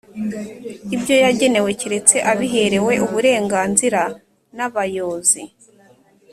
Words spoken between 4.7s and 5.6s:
bayozi